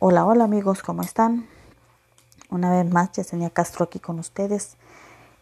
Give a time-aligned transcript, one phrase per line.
[0.00, 1.48] Hola, hola amigos, ¿cómo están?
[2.50, 4.76] Una vez más, Yesenia Castro aquí con ustedes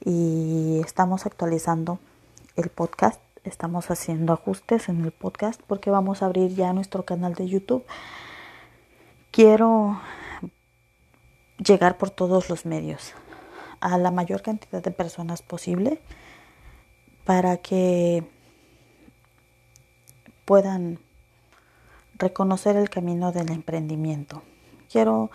[0.02, 1.98] y estamos actualizando
[2.56, 3.20] el podcast.
[3.44, 7.84] Estamos haciendo ajustes en el podcast porque vamos a abrir ya nuestro canal de YouTube.
[9.30, 10.00] Quiero
[11.58, 13.12] llegar por todos los medios
[13.80, 16.00] a la mayor cantidad de personas posible
[17.26, 18.24] para que
[20.46, 20.98] puedan
[22.18, 24.42] reconocer el camino del emprendimiento.
[24.90, 25.30] Quiero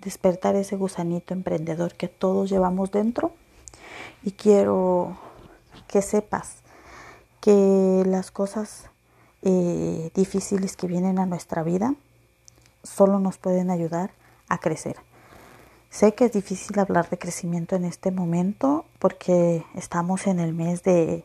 [0.00, 3.32] despertar ese gusanito emprendedor que todos llevamos dentro
[4.22, 5.16] y quiero
[5.86, 6.62] que sepas
[7.40, 8.90] que las cosas
[9.42, 11.94] eh, difíciles que vienen a nuestra vida
[12.82, 14.12] solo nos pueden ayudar
[14.48, 14.96] a crecer.
[15.90, 20.82] Sé que es difícil hablar de crecimiento en este momento porque estamos en el mes
[20.82, 21.24] de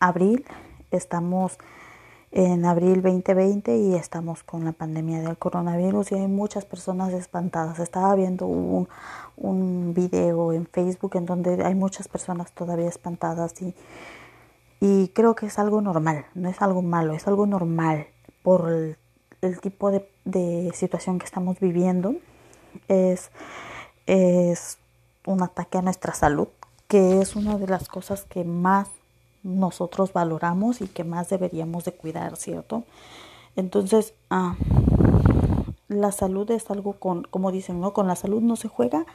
[0.00, 0.44] abril,
[0.90, 1.58] estamos
[2.36, 7.78] en abril 2020 y estamos con la pandemia del coronavirus y hay muchas personas espantadas.
[7.78, 8.90] Estaba viendo un,
[9.38, 13.74] un video en Facebook en donde hay muchas personas todavía espantadas y,
[14.80, 18.06] y creo que es algo normal, no es algo malo, es algo normal
[18.42, 18.70] por
[19.40, 22.16] el, tipo de, de, situación que estamos viviendo.
[22.88, 23.30] Es,
[24.06, 24.76] es
[25.24, 26.48] un ataque a nuestra salud,
[26.86, 28.88] que es una de las cosas que más
[29.46, 32.82] nosotros valoramos y que más deberíamos de cuidar, ¿cierto?
[33.54, 34.56] Entonces, ah,
[35.88, 37.92] la salud es algo con, como dicen, ¿no?
[37.92, 39.06] Con la salud no se juega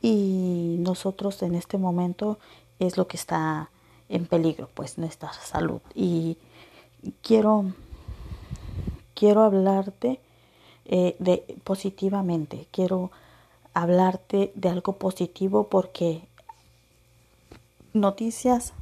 [0.00, 2.38] y nosotros en este momento
[2.78, 3.70] es lo que está
[4.08, 5.80] en peligro, pues nuestra salud.
[5.94, 6.38] Y
[7.22, 7.66] quiero,
[9.14, 10.20] quiero hablarte
[10.86, 13.10] eh, de positivamente, quiero
[13.74, 16.22] hablarte de algo positivo porque
[17.92, 18.72] noticias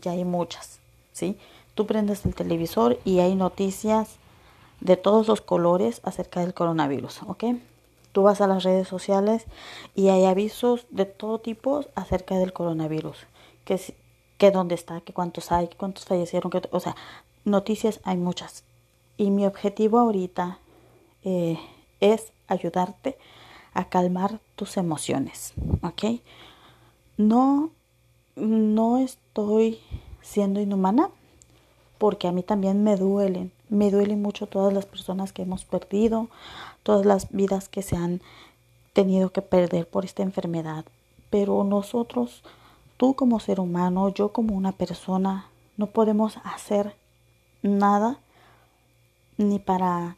[0.00, 0.78] ya hay muchas,
[1.12, 1.38] ¿sí?
[1.74, 4.16] Tú prendes el televisor y hay noticias
[4.80, 7.44] de todos los colores acerca del coronavirus, ¿ok?
[8.12, 9.44] Tú vas a las redes sociales
[9.94, 13.26] y hay avisos de todo tipo acerca del coronavirus,
[13.64, 13.80] que,
[14.38, 16.94] que dónde está, que cuántos hay, cuántos fallecieron, que, o sea,
[17.44, 18.62] noticias hay muchas.
[19.16, 20.58] Y mi objetivo ahorita
[21.24, 21.58] eh,
[22.00, 23.16] es ayudarte
[23.72, 26.20] a calmar tus emociones, ¿ok?
[27.16, 27.70] No
[28.36, 28.98] no
[29.34, 29.80] estoy
[30.22, 31.10] siendo inhumana
[31.98, 36.28] porque a mí también me duelen, me duelen mucho todas las personas que hemos perdido,
[36.84, 38.22] todas las vidas que se han
[38.92, 40.84] tenido que perder por esta enfermedad.
[41.30, 42.44] Pero nosotros,
[42.96, 46.94] tú como ser humano, yo como una persona, no podemos hacer
[47.60, 48.20] nada
[49.36, 50.16] ni para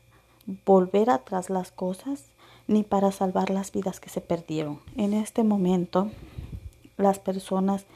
[0.66, 2.24] volver atrás las cosas,
[2.66, 4.78] ni para salvar las vidas que se perdieron.
[4.94, 6.10] En este momento
[6.98, 7.86] las personas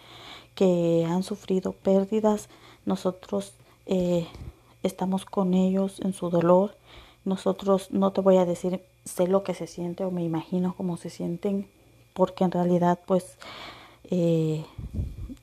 [0.60, 2.50] que han sufrido pérdidas,
[2.84, 3.54] nosotros
[3.86, 4.26] eh,
[4.82, 6.76] estamos con ellos en su dolor.
[7.24, 10.98] Nosotros no te voy a decir sé lo que se siente o me imagino cómo
[10.98, 11.66] se sienten,
[12.12, 13.38] porque en realidad pues
[14.10, 14.66] eh,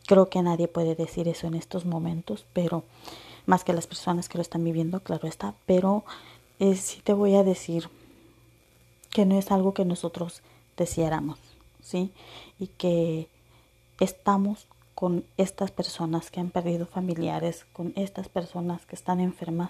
[0.06, 2.84] creo que nadie puede decir eso en estos momentos, pero
[3.48, 6.04] más que las personas que lo están viviendo, claro está, pero
[6.60, 7.90] eh, sí te voy a decir
[9.10, 10.44] que no es algo que nosotros
[10.78, 11.40] deseáramos,
[11.82, 12.12] ¿sí?
[12.60, 13.30] Y que
[14.00, 14.68] estamos
[14.98, 19.70] con estas personas que han perdido familiares, con estas personas que están enfermas,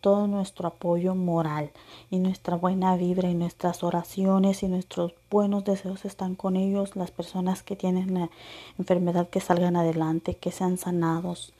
[0.00, 1.70] todo nuestro apoyo moral
[2.10, 7.12] y nuestra buena vibra y nuestras oraciones y nuestros buenos deseos están con ellos, las
[7.12, 8.28] personas que tienen la
[8.76, 11.52] enfermedad que salgan adelante, que sean sanados.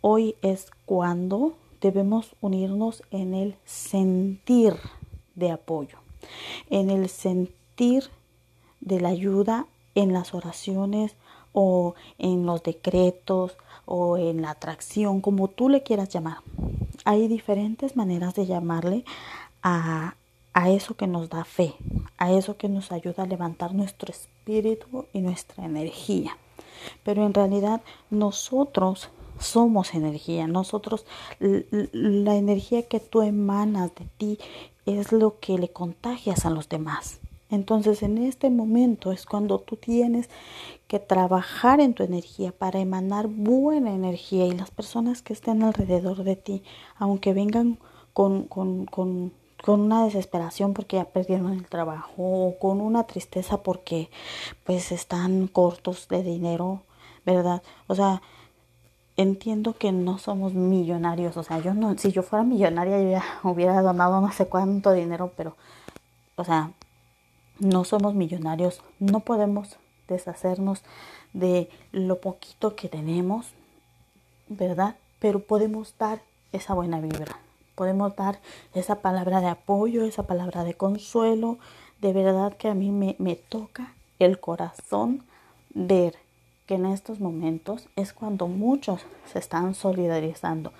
[0.00, 4.74] Hoy es cuando debemos unirnos en el sentir
[5.36, 5.98] de apoyo,
[6.70, 8.10] en el sentir
[8.80, 11.14] de la ayuda en las oraciones
[11.58, 13.56] o en los decretos
[13.86, 16.40] o en la atracción, como tú le quieras llamar.
[17.06, 19.06] Hay diferentes maneras de llamarle
[19.62, 20.16] a,
[20.52, 21.74] a eso que nos da fe,
[22.18, 26.36] a eso que nos ayuda a levantar nuestro espíritu y nuestra energía.
[27.02, 27.80] Pero en realidad
[28.10, 31.06] nosotros somos energía, nosotros
[31.40, 34.38] la energía que tú emanas de ti
[34.84, 37.18] es lo que le contagias a los demás.
[37.50, 40.28] Entonces en este momento es cuando tú tienes
[40.88, 46.24] que trabajar en tu energía para emanar buena energía y las personas que estén alrededor
[46.24, 46.62] de ti,
[46.96, 47.78] aunque vengan
[48.12, 49.32] con, con, con,
[49.62, 54.10] con una desesperación porque ya perdieron el trabajo o con una tristeza porque
[54.64, 56.82] pues están cortos de dinero,
[57.24, 57.62] ¿verdad?
[57.86, 58.22] O sea,
[59.16, 63.24] entiendo que no somos millonarios, o sea, yo no, si yo fuera millonaria yo ya
[63.42, 65.56] hubiera donado no sé cuánto dinero, pero,
[66.36, 66.72] o sea,
[67.58, 69.76] no somos millonarios, no podemos
[70.08, 70.82] deshacernos
[71.32, 73.46] de lo poquito que tenemos,
[74.48, 74.96] ¿verdad?
[75.18, 76.20] Pero podemos dar
[76.52, 77.38] esa buena vibra,
[77.74, 78.40] Podemos dar
[78.72, 81.58] esa palabra de apoyo, esa palabra de consuelo.
[82.00, 85.22] De verdad que a mí me, me toca el corazón
[85.74, 86.16] ver
[86.66, 89.02] que en estos momentos es cuando muchos
[89.32, 90.72] se están solidarizando.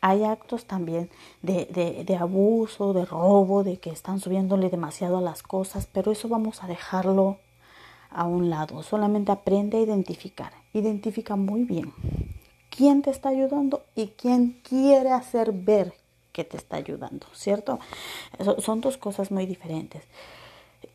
[0.00, 1.10] Hay actos también
[1.42, 6.28] de, de, abuso, de robo, de que están subiéndole demasiado a las cosas, pero eso
[6.28, 7.38] vamos a dejarlo
[8.10, 8.82] a un lado.
[8.82, 10.52] Solamente aprende a identificar.
[10.72, 11.92] Identifica muy bien
[12.70, 15.94] quién te está ayudando y quién quiere hacer ver
[16.32, 17.80] que te está ayudando, ¿cierto?
[18.58, 20.02] son dos cosas muy diferentes.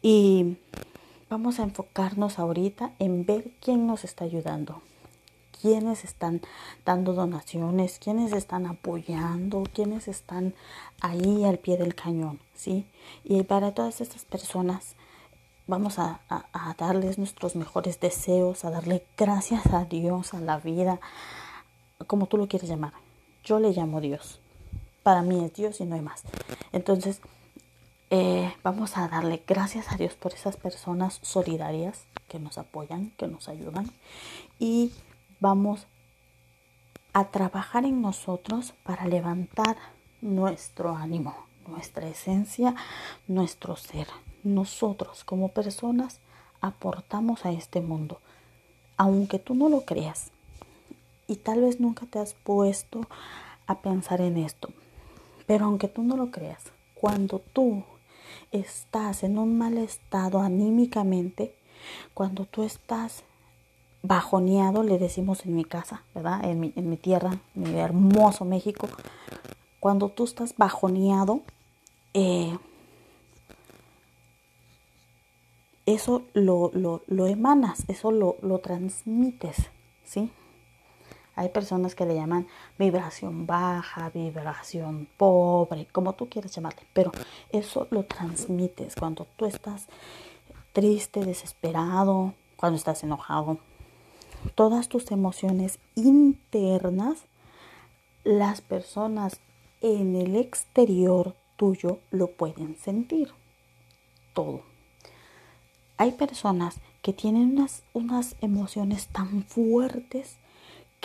[0.02, 0.58] Y
[1.30, 4.82] vamos a enfocarnos ahorita en ver quién nos está ayudando,
[5.62, 6.42] quiénes están
[6.86, 10.54] dando donaciones, quiénes están apoyando, quiénes están
[11.02, 12.86] ahí al pie del cañón, ¿sí?
[13.24, 14.96] Y para todas estas personas
[15.68, 21.00] vamos a, a darles nuestros mejores deseos, a darle gracias a Dios, a la vida,
[22.08, 22.94] como tú lo quieres llamar.
[23.44, 24.40] Yo le llamo Dios.
[25.04, 26.24] Para mí es Dios y no hay más.
[26.72, 27.22] Entonces,
[28.18, 33.28] eh, vamos a darle gracias a Dios por esas personas solidarias que nos apoyan, que
[33.28, 33.92] nos ayudan.
[34.58, 34.94] Y
[35.42, 35.86] vamos
[37.12, 39.76] a trabajar en nosotros para levantar
[40.22, 41.36] nuestro ánimo,
[41.68, 42.74] nuestra esencia,
[43.28, 44.08] nuestro ser.
[44.46, 46.22] Nosotros como personas
[46.62, 48.22] aportamos a este mundo.
[48.96, 50.32] Aunque tú no lo creas,
[51.28, 53.02] y tal vez nunca te has puesto
[53.68, 54.70] a pensar en esto.
[55.48, 56.62] Pero aunque tú no lo creas,
[56.94, 57.84] cuando tú
[58.52, 61.56] estás en un mal estado anímicamente,
[62.14, 63.24] cuando tú estás
[64.02, 66.44] bajoneado, le decimos en mi casa, ¿verdad?
[66.46, 68.88] En mi, en mi tierra, mi hermoso México,
[69.80, 71.42] cuando tú estás bajoneado,
[72.14, 72.58] eh,
[75.86, 79.70] eso lo, lo, lo, emanas, eso lo, lo transmites,
[80.04, 80.32] ¿sí?
[81.36, 82.48] Hay personas que le llaman
[82.80, 87.12] vibración baja, vibración pobre, como tú quieras llamarle, pero
[87.52, 89.88] eso lo transmites cuando tú estás
[90.72, 93.60] triste, desesperado, cuando estás enojado.
[94.56, 97.26] Todas tus emociones internas,
[98.24, 99.40] las personas
[99.82, 103.34] en el exterior tuyo lo pueden sentir.
[104.34, 104.62] Todo.
[105.98, 110.38] Hay personas que tienen unas, unas emociones tan fuertes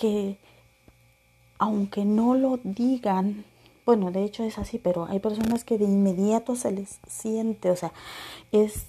[0.01, 0.39] que
[1.59, 3.45] aunque no lo digan,
[3.85, 7.75] bueno, de hecho es así, pero hay personas que de inmediato se les siente, o
[7.75, 7.93] sea,
[8.51, 8.87] es,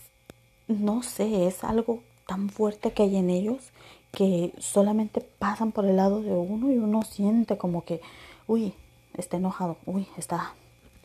[0.69, 3.73] no sé, es algo tan fuerte que hay en ellos
[4.11, 8.01] que solamente pasan por el lado de uno y uno siente como que,
[8.47, 8.73] uy,
[9.19, 10.55] está enojado, uy, está,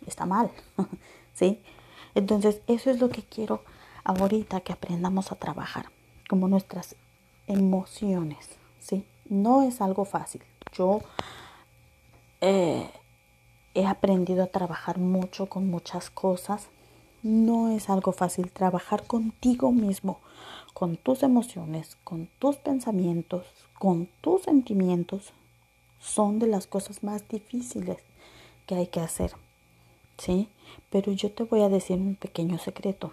[0.06, 0.50] está mal,
[1.34, 1.60] ¿sí?
[2.16, 3.62] Entonces, eso es lo que quiero
[4.06, 5.88] ahorita que aprendamos a trabajar,
[6.30, 6.96] como nuestras
[7.46, 8.48] emociones,
[8.80, 9.06] ¿sí?
[9.30, 10.42] No es algo fácil.
[10.72, 11.02] Yo
[12.40, 12.90] eh,
[13.74, 16.68] he aprendido a trabajar mucho con muchas cosas.
[17.24, 20.20] No es algo fácil trabajar contigo mismo,
[20.74, 23.46] con tus emociones, con tus pensamientos,
[23.78, 25.34] con tus sentimientos.
[26.00, 27.98] Son de las cosas más difíciles
[28.66, 29.34] que hay que hacer.
[30.18, 30.48] ¿Sí?
[30.90, 33.12] Pero yo te voy a decir un pequeño secreto.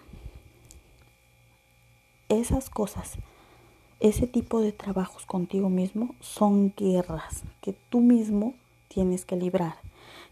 [2.29, 3.17] Esas cosas
[3.99, 8.53] ese tipo de trabajos contigo mismo son guerras que tú mismo
[8.87, 9.75] tienes que librar.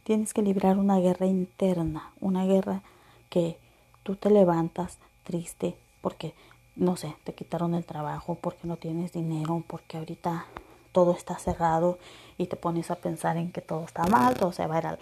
[0.03, 2.81] Tienes que librar una guerra interna, una guerra
[3.29, 3.57] que
[4.03, 6.33] tú te levantas triste porque,
[6.75, 10.45] no sé, te quitaron el trabajo, porque no tienes dinero, porque ahorita
[10.91, 11.97] todo está cerrado
[12.37, 14.87] y te pones a pensar en que todo está mal, todo se va a ir
[14.87, 14.99] al,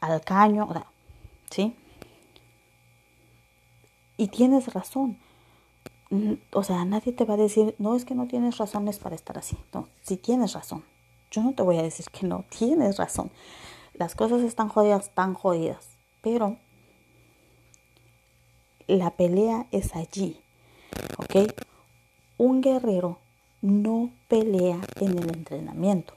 [0.00, 0.68] al caño,
[1.50, 1.76] ¿sí?
[4.16, 5.18] Y tienes razón
[6.52, 9.38] o sea, nadie te va a decir, no es que no tienes razones para estar
[9.38, 9.56] así.
[9.72, 10.84] No, si tienes razón.
[11.30, 13.30] Yo no te voy a decir que no, tienes razón.
[13.94, 15.96] Las cosas están jodidas, están jodidas.
[16.22, 16.58] Pero
[18.86, 20.40] la pelea es allí.
[21.18, 21.52] ¿Ok?
[22.38, 23.18] Un guerrero
[23.60, 26.14] no pelea en el entrenamiento.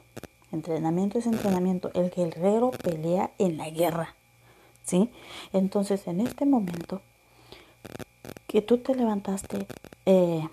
[0.51, 1.91] Entrenamiento es entrenamiento.
[1.93, 4.15] El guerrero pelea en la guerra.
[4.83, 5.09] ¿Sí?
[5.53, 7.01] Entonces, en este momento,
[8.49, 9.67] que tú te levantaste
[10.07, 10.49] eh,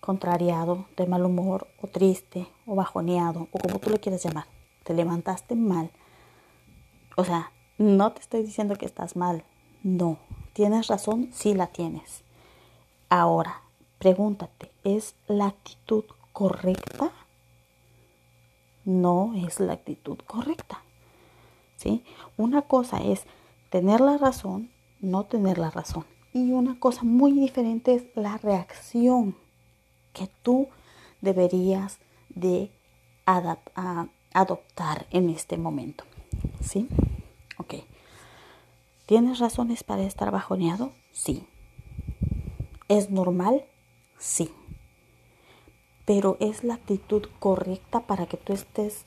[0.00, 4.46] contrariado, de mal humor, o triste, o bajoneado, o como tú le quieras llamar,
[4.84, 5.90] te levantaste mal.
[7.14, 9.44] O sea, no te estoy diciendo que estás mal,
[9.82, 10.18] no.
[10.54, 11.28] ¿Tienes razón?
[11.30, 12.24] Sí la tienes.
[13.10, 13.60] Ahora,
[13.98, 17.12] pregúntate, ¿es la actitud correcta?
[18.86, 20.82] No es la actitud correcta.
[21.76, 22.02] ¿Sí?
[22.38, 23.26] Una cosa es
[23.68, 26.06] tener la razón, no tener la razón.
[26.36, 29.34] Y una cosa muy diferente es la reacción
[30.12, 30.68] que tú
[31.22, 32.70] deberías de
[34.34, 36.04] adoptar en este momento.
[36.60, 36.90] ¿Sí?
[37.56, 37.76] Ok.
[39.06, 40.92] ¿Tienes razones para estar bajoneado?
[41.10, 41.46] Sí.
[42.88, 43.64] ¿Es normal?
[44.18, 44.50] Sí.
[46.04, 49.06] Pero ¿es la actitud correcta para que tú estés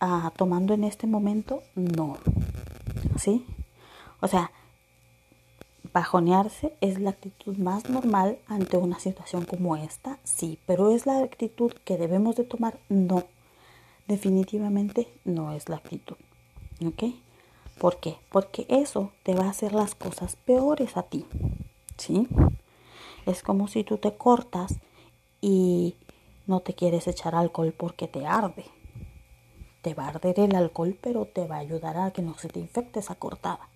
[0.00, 1.62] ah, tomando en este momento?
[1.76, 2.16] No.
[3.16, 3.46] ¿Sí?
[4.20, 4.50] O sea,
[5.96, 11.20] bajonearse es la actitud más normal ante una situación como esta, sí, pero es la
[11.20, 13.24] actitud que debemos de tomar, no.
[14.06, 16.16] Definitivamente no es la actitud.
[16.86, 17.14] ¿Ok?
[17.78, 18.18] ¿Por qué?
[18.30, 21.24] Porque eso te va a hacer las cosas peores a ti.
[21.96, 22.28] ¿Sí?
[23.24, 24.74] Es como si tú te cortas
[25.40, 25.96] y
[26.46, 28.66] no te quieres echar alcohol porque te arde.
[29.80, 32.48] Te va a arder el alcohol, pero te va a ayudar a que no se
[32.48, 33.70] te infecte esa cortada.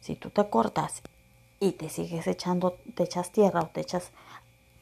[0.00, 1.02] Si tú te cortas
[1.60, 4.10] y te sigues echando, te echas tierra o te echas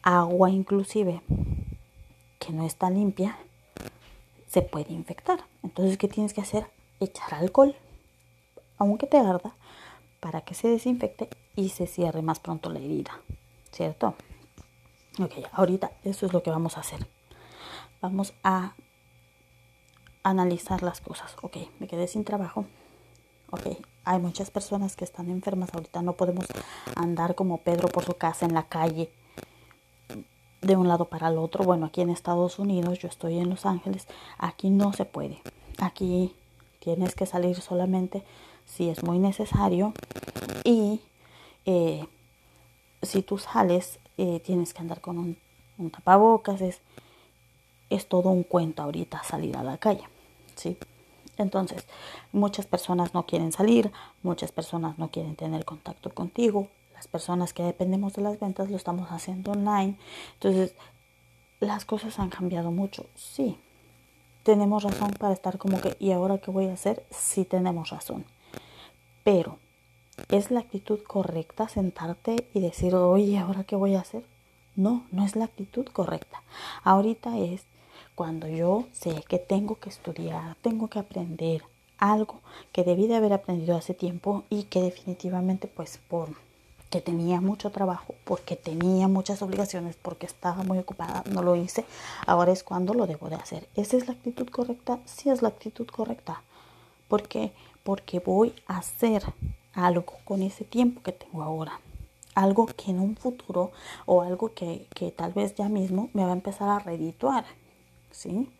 [0.03, 1.23] agua inclusive
[2.39, 3.37] que no está limpia,
[4.47, 5.41] se puede infectar.
[5.63, 6.67] Entonces, ¿qué tienes que hacer?
[7.01, 7.77] Echar alcohol
[8.79, 9.55] aunque te arda,
[10.21, 13.21] para que se desinfecte y se cierre más pronto la herida,
[13.73, 14.15] ¿cierto?
[15.21, 17.07] Ok, ahorita eso es lo que vamos a hacer.
[18.01, 18.75] Vamos a
[20.23, 21.37] analizar las cosas.
[21.43, 22.67] Ok, me quedé sin trabajo.
[23.51, 25.71] Ok, hay muchas personas que están enfermas.
[25.73, 26.47] Ahorita no podemos
[26.97, 29.11] andar como Pedro por su casa en la calle
[30.61, 31.65] de un lado para el otro.
[31.65, 34.07] Bueno, aquí en Estados Unidos, yo estoy en Los Ángeles,
[34.39, 35.41] aquí no se puede.
[35.79, 36.35] Aquí
[36.81, 38.23] tienes que salir solamente
[38.67, 39.95] si es muy necesario
[40.65, 41.01] y
[41.65, 42.07] eh,
[43.03, 46.81] si tú sales eh, tienes que andar con un, tapabocas es,
[47.89, 50.03] es todo un cuento ahorita salir a la calle
[50.57, 50.77] ¿sí?
[51.39, 51.87] Entonces
[52.33, 53.93] muchas personas no quieren salir
[54.23, 58.77] muchas personas no quieren tener contacto contigo las personas que dependemos de las ventas lo
[58.77, 59.97] estamos haciendo online
[60.35, 60.75] entonces
[61.61, 63.59] las cosas han cambiado mucho sí
[64.43, 68.25] tenemos razón para estar como que y ahora qué voy a hacer sí tenemos razón
[69.29, 69.59] pero,
[70.31, 74.25] ¿es la actitud correcta sentarte y decir, oye, ¿ahora qué voy a hacer?
[74.75, 76.43] No, no es la actitud correcta.
[76.83, 77.67] Ahorita es
[78.19, 81.63] cuando yo sé que tengo que estudiar, tengo que aprender
[81.99, 82.41] algo
[82.73, 86.31] que debí de haber aprendido hace tiempo y que definitivamente pues por
[86.91, 91.85] que tenía mucho trabajo, porque tenía muchas obligaciones, porque estaba muy ocupada, no lo hice,
[92.27, 93.69] ahora es cuando lo debo de hacer.
[93.77, 94.99] ¿Esa es la actitud correcta?
[95.05, 96.43] Sí es la actitud correcta.
[97.07, 97.53] Porque
[97.85, 99.23] porque voy a hacer
[99.75, 101.79] algo con ese tiempo que tengo ahora.
[102.35, 103.71] Algo que en un futuro
[104.07, 107.45] o algo que, tal vez ya mismo me va a empezar a redituar.
[108.11, 108.51] ¿Sí?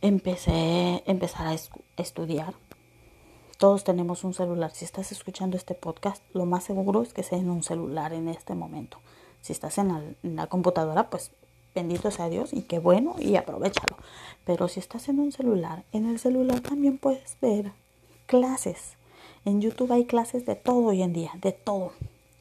[0.00, 1.56] Empecé empezar a
[1.96, 2.54] estudiar.
[3.58, 4.70] Todos tenemos un celular.
[4.74, 8.28] Si estás escuchando este podcast, lo más seguro es que sea en un celular en
[8.28, 8.98] este momento.
[9.40, 11.30] Si estás en la, computadora, pues
[11.74, 13.96] bendito sea Dios y qué bueno y aprovechalo.
[14.44, 17.72] Pero si estás en un celular, en el celular también puedes ver
[18.26, 18.96] clases.
[19.44, 21.92] En YouTube hay clases de todo hoy en día, de todo.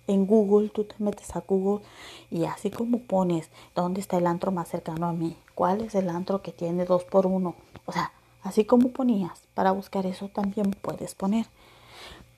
[0.07, 1.83] En Google tú te metes a Google
[2.29, 6.09] y así como pones dónde está el antro más cercano a mí, cuál es el
[6.09, 7.55] antro que tiene dos por uno.
[7.85, 8.11] O sea,
[8.43, 11.47] así como ponías para buscar eso también puedes poner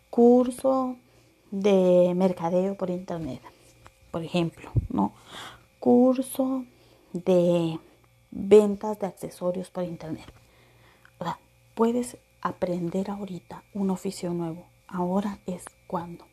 [0.10, 0.96] curso
[1.52, 3.42] de mercadeo por internet,
[4.12, 5.14] por ejemplo, ¿no?
[5.80, 6.66] Curso
[7.14, 7.80] de
[8.32, 10.26] ventas de accesorios por internet.
[11.20, 11.40] O sea,
[11.76, 14.66] puedes aprender ahorita un oficio nuevo.
[14.88, 16.26] Ahora es cuando.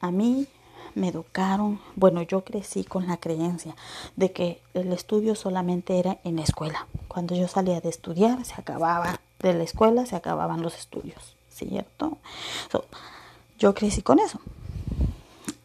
[0.00, 0.46] A mí
[0.94, 3.74] me educaron, bueno, yo crecí con la creencia
[4.16, 6.86] de que el estudio solamente era en la escuela.
[7.08, 12.18] Cuando yo salía de estudiar, se acababa de la escuela, se acababan los estudios, ¿cierto?
[13.58, 14.40] yo crecí con eso.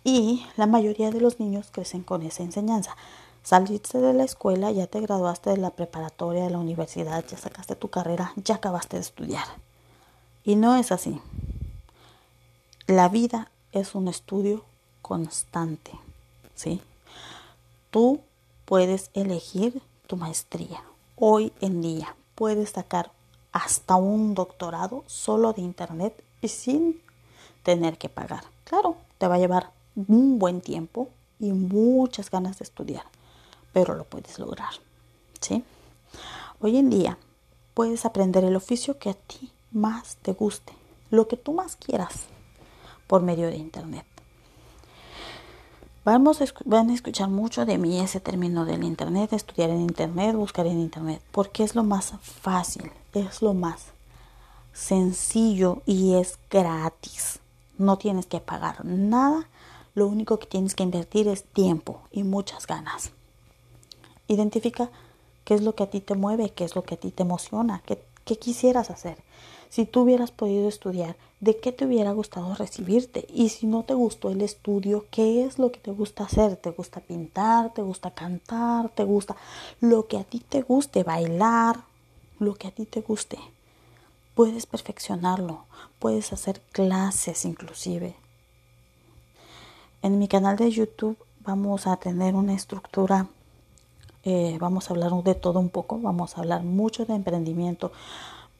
[0.03, 2.95] Y la mayoría de los niños crecen con esa enseñanza.
[3.43, 7.75] Saliste de la escuela, ya te graduaste de la preparatoria, de la universidad, ya sacaste
[7.75, 9.45] tu carrera, ya acabaste de estudiar.
[10.43, 11.21] Y no es así.
[12.87, 14.63] La vida es un estudio
[15.01, 15.91] constante,
[16.55, 16.81] ¿sí?
[17.91, 18.21] Tú
[18.65, 20.81] puedes elegir tu maestría.
[21.15, 23.11] Hoy en día puedes sacar
[23.51, 27.01] hasta un doctorado solo de internet y sin
[27.63, 28.45] tener que pagar.
[28.63, 33.03] Claro, te va a llevar un buen tiempo y muchas ganas de estudiar
[33.73, 34.69] pero lo puedes lograr.
[35.41, 35.63] ¿sí?
[36.61, 37.17] Hoy en día
[37.73, 40.73] puedes aprender el oficio que a ti más te guste,
[41.09, 42.27] lo que tú más quieras,
[43.07, 44.05] por medio de Internet.
[46.05, 50.35] Vamos a, van a escuchar mucho de mí ese término del Internet, estudiar en Internet,
[50.35, 53.93] buscar en Internet, porque es lo más fácil, es lo más
[54.73, 57.39] sencillo y es gratis.
[57.77, 59.47] No tienes que pagar nada,
[59.95, 63.11] lo único que tienes que invertir es tiempo y muchas ganas.
[64.27, 64.89] Identifica
[65.45, 67.23] qué es lo que a ti te mueve, qué es lo que a ti te
[67.23, 68.03] emociona, qué,
[68.37, 69.17] quisieras hacer.
[69.73, 73.25] Si tú hubieras podido estudiar, ¿de qué te hubiera gustado recibirte?
[73.33, 76.57] Y si no te gustó el estudio, ¿qué es lo que te gusta hacer?
[76.57, 77.73] ¿Te gusta pintar?
[77.73, 78.89] ¿Te gusta cantar?
[78.89, 79.35] ¿Te gusta
[79.79, 81.01] lo que a ti te guste?
[81.01, 81.85] Bailar,
[82.37, 83.39] lo que a ti te guste.
[84.35, 85.63] Puedes perfeccionarlo,
[85.97, 88.15] puedes hacer clases inclusive.
[90.03, 93.25] En mi canal de YouTube vamos a tener una estructura,
[94.23, 97.91] eh, vamos a hablar de todo un poco, vamos a hablar mucho de emprendimiento,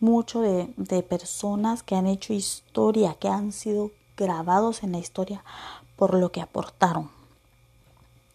[0.04, 5.44] mucho de, de personas que han hecho historia, que han sido grabados en la historia
[5.96, 7.10] por lo que aportaron.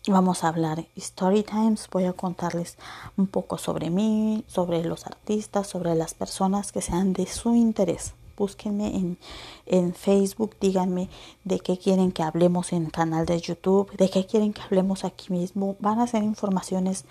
[0.06, 2.78] Vamos a hablar story times, voy a contarles
[3.18, 8.14] un poco sobre mí, sobre los artistas, sobre las personas que sean de su interés.
[8.34, 9.18] Búsquenme en,
[9.66, 11.10] en Facebook, díganme
[11.44, 15.04] de qué quieren que hablemos en el canal de YouTube, de qué quieren que hablemos
[15.04, 15.76] aquí mismo.
[15.80, 17.04] Van a ser informaciones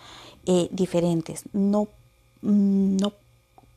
[0.47, 1.43] eh, diferentes.
[1.53, 1.89] No,
[2.41, 3.13] mm, no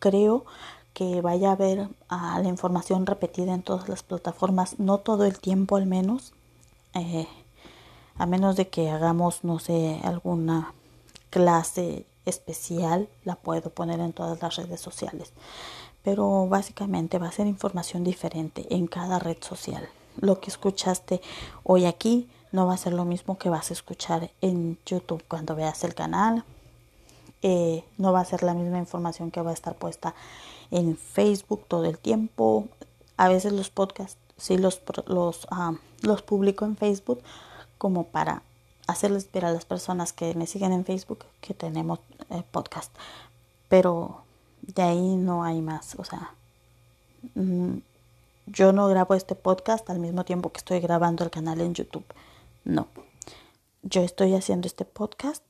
[0.00, 0.44] creo
[0.92, 5.38] que vaya a haber ah, la información repetida en todas las plataformas, no todo el
[5.38, 6.32] tiempo al menos.
[6.94, 7.28] Eh,
[8.16, 10.74] a menos de que hagamos, no sé, alguna
[11.30, 15.32] clase especial, la puedo poner en todas las redes sociales.
[16.02, 19.88] Pero básicamente va a ser información diferente en cada red social.
[20.20, 21.20] Lo que escuchaste
[21.62, 25.54] hoy aquí no va a ser lo mismo que vas a escuchar en YouTube cuando
[25.54, 26.44] veas el canal.
[27.42, 30.14] Eh, no va a ser la misma información que va a estar puesta
[30.70, 32.68] en Facebook todo el tiempo.
[33.16, 34.80] A veces los podcasts sí los,
[35.50, 37.22] ah, los publico en Facebook,
[37.78, 38.42] como para
[38.86, 42.92] hacerles ver a las personas que me siguen en Facebook que tenemos eh, podcast.
[43.68, 44.22] Pero
[44.62, 45.94] de ahí no hay más.
[45.96, 46.34] O sea,
[47.34, 47.78] mm,
[48.46, 52.04] yo no grabo este podcast al mismo tiempo que estoy grabando el canal en YouTube.
[52.64, 52.88] No.
[53.82, 55.42] Yo estoy haciendo este podcast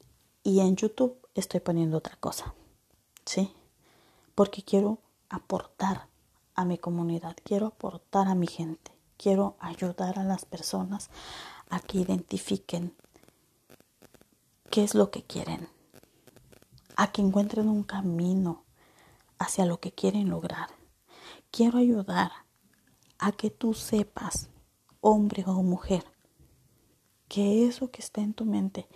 [0.43, 2.55] y en YouTube estoy poniendo otra cosa.
[3.25, 3.53] ¿Sí?
[4.35, 6.09] Porque quiero aportar
[6.55, 11.11] a mi comunidad, quiero aportar a mi gente, quiero ayudar a las personas
[11.69, 12.95] a que identifiquen
[14.71, 15.69] qué es lo que quieren,
[16.97, 18.65] a que encuentren un camino
[19.39, 20.69] hacia lo que quieren lograr.
[21.51, 22.31] Quiero ayudar
[23.19, 24.49] a que tú sepas,
[25.01, 26.05] hombre o mujer,
[27.29, 28.89] que eso que está en tu mente,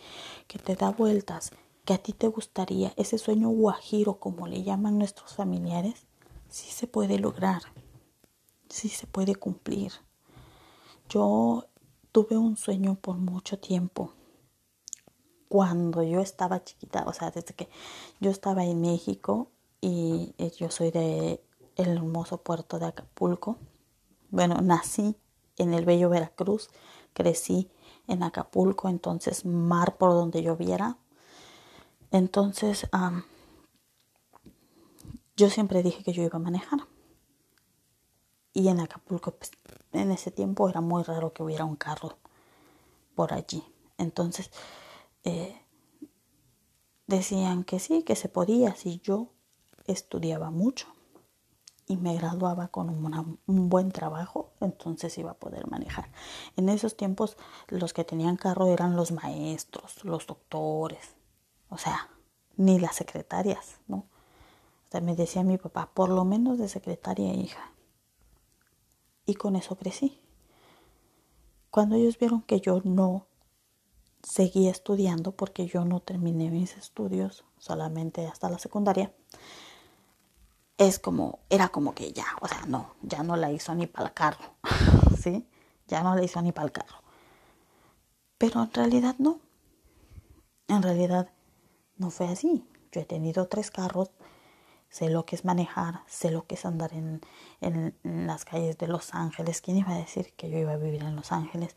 [0.49, 1.51] que te da vueltas,
[1.85, 6.07] que a ti te gustaría, ese sueño guajiro, como le llaman nuestros familiares,
[6.49, 7.63] sí se puede lograr,
[8.69, 9.93] sí se puede cumplir.
[11.09, 11.67] Yo
[12.13, 14.13] tuve un sueño por mucho tiempo.
[15.49, 17.69] Cuando yo estaba chiquita, o sea, desde que
[18.21, 21.43] yo estaba en México y eh, yo soy de
[21.77, 23.59] el hermoso puerto de Acapulco.
[24.31, 25.17] Bueno, nací
[25.57, 26.71] en el bello Veracruz,
[27.13, 27.69] crecí
[28.07, 30.99] en Acapulco, entonces mar por donde lloviera.
[32.15, 32.87] Entonces,
[35.37, 36.87] yo siempre dije que yo iba a manejar.
[38.53, 39.51] Y en Acapulco, pues,
[39.91, 42.19] en ese tiempo era muy raro que hubiera un carro
[43.17, 43.65] por allí.
[43.99, 44.53] Entonces,
[45.25, 45.61] eh,
[47.09, 49.33] decían que sí, que se podía si yo
[49.89, 50.87] estudiaba mucho
[51.89, 56.13] y me graduaba con un buen trabajo, entonces iba a poder manejar.
[56.57, 61.17] En esos tiempos los que tenían carro eran los maestros, los doctores,
[61.75, 62.09] o sea,
[62.57, 63.97] ni las secretarias, ¿no?
[63.97, 67.73] O sea, me decía mi papá, por lo menos de secretaria hija
[69.27, 70.21] y con eso crecí.
[71.71, 73.27] Cuando ellos vieron que yo no
[74.23, 79.13] seguía estudiando porque yo no terminé mis estudios solamente hasta la secundaria,
[80.79, 84.09] es como, era como que ya, o sea, no, ya no la hizo ni para
[84.09, 84.55] el carro,
[85.21, 85.45] ¿sí?
[85.89, 87.03] Ya no la hizo ni para el carro.
[88.39, 89.41] Pero en realidad no.
[90.69, 91.31] En realidad
[91.97, 92.65] no fue así.
[92.93, 94.11] Yo he tenido tres carros
[94.95, 97.21] sé lo que es manejar, sé lo que es andar en,
[98.05, 99.61] las calles de Los Ángeles.
[99.61, 101.75] ¿Quién iba a decir que yo iba a vivir en Los Ángeles?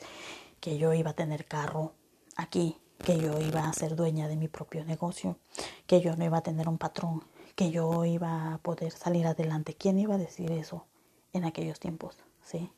[0.59, 1.93] Que yo iba a tener carro
[2.35, 5.39] aquí, que yo iba a ser dueña de mi propio negocio,
[5.87, 7.23] que yo no iba a tener un patrón,
[7.55, 9.73] que yo iba a poder salir adelante.
[9.73, 10.85] ¿Quién iba a decir eso
[11.33, 12.17] en aquellos tiempos?
[12.43, 12.71] ¿Sí?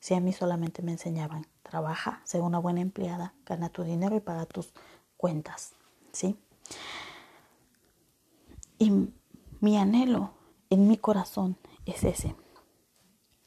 [0.00, 4.20] Si a mí solamente me enseñaban, trabaja, sé una buena empleada, gana tu dinero y
[4.20, 4.72] paga tus
[5.18, 5.74] cuentas,
[6.12, 6.36] ¿sí?
[8.78, 9.10] Y
[9.60, 10.34] mi anhelo
[10.70, 12.34] en mi corazón es ese.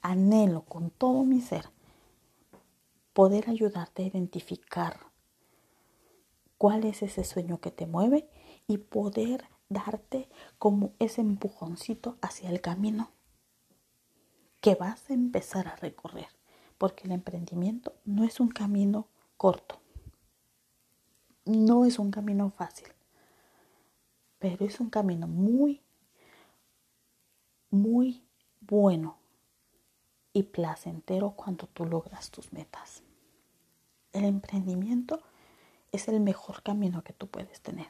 [0.02, 1.70] Anhelo con todo mi ser
[3.14, 5.00] poder ayudarte a identificar
[6.58, 8.30] cuál es ese sueño que te mueve
[8.68, 13.12] y poder darte como ese empujoncito hacia el camino
[14.62, 16.28] que vas a empezar a recorrer.
[16.78, 19.80] Porque el emprendimiento no es un camino corto,
[21.46, 22.88] no es un camino fácil,
[24.40, 25.82] pero es un camino muy
[27.76, 28.24] muy
[28.62, 29.18] bueno
[30.34, 33.04] y placentero cuando tú logras tus metas.
[34.14, 35.22] El emprendimiento
[35.92, 37.88] es el mejor camino que tú puedes tener.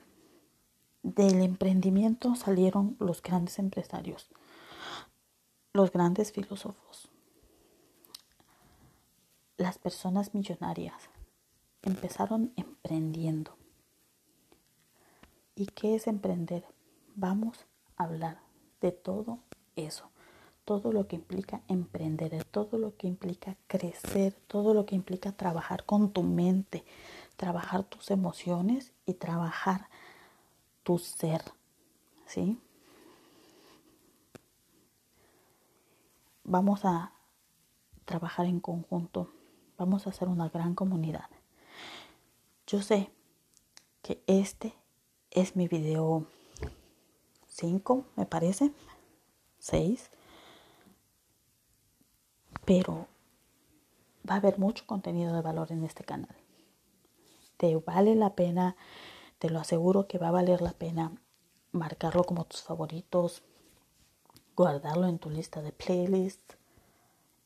[1.03, 4.29] Del emprendimiento salieron los grandes empresarios,
[5.73, 7.09] los grandes filósofos,
[9.57, 11.09] las personas millonarias.
[11.85, 13.55] Empezaron emprendiendo.
[15.55, 16.65] ¿Y qué es emprender?
[17.15, 18.39] Vamos a hablar
[18.81, 19.39] de todo
[19.77, 20.09] eso
[20.65, 25.85] todo lo que implica emprender, todo lo que implica crecer, todo lo que implica trabajar
[25.85, 26.83] con tu mente,
[27.37, 29.87] trabajar tus emociones y trabajar
[30.81, 31.43] tu ser,
[32.25, 32.59] ¿sí?
[36.43, 37.11] Vamos a
[38.05, 39.29] trabajar en conjunto,
[39.77, 41.29] vamos a hacer una gran comunidad.
[42.67, 43.11] Yo sé
[44.01, 44.73] que este
[45.31, 46.25] es mi video
[47.47, 48.71] 5, me parece,
[49.59, 50.09] 6
[52.65, 53.07] pero
[54.29, 56.35] va a haber mucho contenido de valor en este canal.
[57.57, 58.75] Te vale la pena,
[59.39, 61.11] te lo aseguro que va a valer la pena
[61.71, 63.43] marcarlo como tus favoritos,
[64.55, 66.53] guardarlo en tu lista de playlist,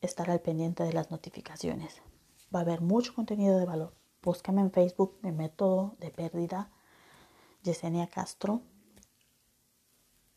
[0.01, 2.01] estar al pendiente de las notificaciones.
[2.53, 3.98] Va a haber mucho contenido de valor.
[4.21, 6.69] Búscame en Facebook, mi método de pérdida,
[7.63, 8.61] Yesenia Castro.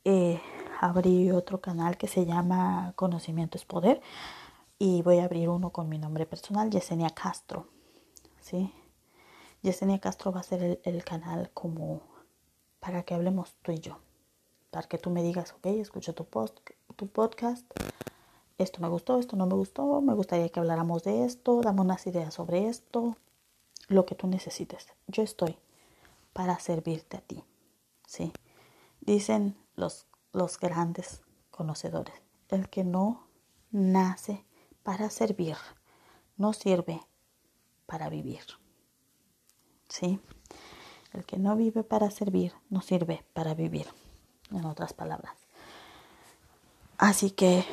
[0.04, 0.40] Eh,
[0.80, 4.00] abrí otro canal que se llama Conocimiento es Poder
[4.78, 7.66] y voy a abrir uno con mi nombre personal, Yesenia Castro.
[8.40, 8.72] ¿sí?
[9.62, 12.02] Yesenia Castro va a ser el, canal como
[12.78, 13.98] para que hablemos tú y yo.
[14.70, 16.58] Para que tú me digas, ok, escucho tu, post,
[16.96, 17.66] tu podcast,
[18.58, 22.06] esto me gustó, esto no me gustó, me gustaría que habláramos de esto, dame unas
[22.06, 23.16] ideas sobre esto,
[23.88, 24.88] lo que tú necesites.
[25.06, 25.58] Yo estoy
[26.32, 27.44] para servirte a ti.
[28.06, 28.32] ¿sí?
[29.00, 32.14] Dicen los, los grandes conocedores,
[32.48, 33.26] el que no
[33.70, 34.44] nace
[34.82, 35.56] para servir,
[36.36, 37.00] no sirve
[37.86, 38.42] para vivir.
[39.88, 40.20] ¿Sí?
[41.12, 43.86] El que no vive para servir, no sirve para vivir,
[44.50, 45.36] en otras palabras.
[46.96, 47.64] Así que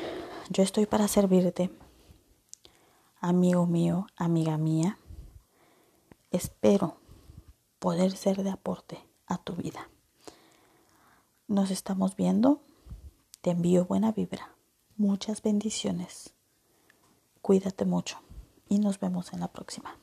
[0.50, 1.70] yo estoy para servirte,
[3.20, 4.98] amigo mío, amiga mía.
[6.30, 6.96] Espero
[7.78, 9.88] poder ser de aporte a tu vida.
[11.48, 12.60] Nos estamos viendo.
[13.40, 14.54] Te envío buena vibra.
[14.96, 16.34] Muchas bendiciones.
[17.42, 18.20] Cuídate mucho
[18.68, 19.99] y nos vemos en la próxima.